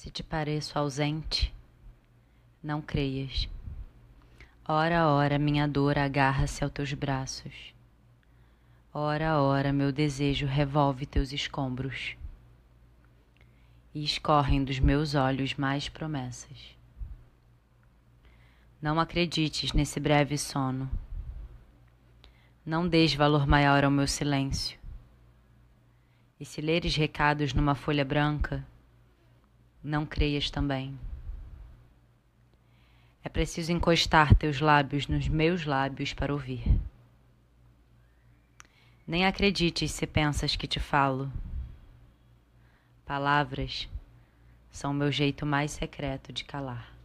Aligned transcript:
Se 0.00 0.10
te 0.10 0.22
pareço 0.22 0.78
ausente, 0.78 1.54
não 2.62 2.80
creias. 2.80 3.50
Ora, 4.66 5.06
ora, 5.06 5.38
minha 5.38 5.68
dor 5.68 5.98
agarra-se 5.98 6.64
aos 6.64 6.72
teus 6.72 6.94
braços. 6.94 7.74
Ora, 8.94 9.38
ora, 9.42 9.74
meu 9.74 9.92
desejo 9.92 10.46
revolve 10.46 11.04
teus 11.04 11.34
escombros. 11.34 12.16
E 13.94 14.02
escorrem 14.02 14.64
dos 14.64 14.78
meus 14.80 15.14
olhos 15.14 15.52
mais 15.52 15.90
promessas. 15.90 16.74
Não 18.80 18.98
acredites 18.98 19.74
nesse 19.74 20.00
breve 20.00 20.38
sono. 20.38 20.90
Não 22.64 22.88
deis 22.88 23.12
valor 23.12 23.46
maior 23.46 23.84
ao 23.84 23.90
meu 23.90 24.06
silêncio. 24.06 24.78
E 26.40 26.44
se 26.46 26.62
leres 26.62 26.96
recados 26.96 27.52
numa 27.52 27.74
folha 27.74 28.02
branca, 28.02 28.66
não 29.82 30.04
creias 30.04 30.50
também. 30.50 30.98
É 33.22 33.28
preciso 33.28 33.72
encostar 33.72 34.34
teus 34.34 34.60
lábios 34.60 35.06
nos 35.06 35.28
meus 35.28 35.64
lábios 35.64 36.12
para 36.12 36.32
ouvir. 36.32 36.64
Nem 39.06 39.26
acredites 39.26 39.90
se 39.90 40.06
pensas 40.06 40.56
que 40.56 40.66
te 40.66 40.80
falo. 40.80 41.30
Palavras 43.04 43.88
são 44.70 44.92
meu 44.92 45.10
jeito 45.10 45.44
mais 45.44 45.72
secreto 45.72 46.32
de 46.32 46.44
calar. 46.44 46.99